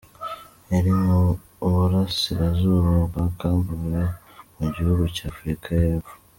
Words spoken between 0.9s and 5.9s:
mu burasirazuba bwa Cap vert mu gihugu cya Afurika y’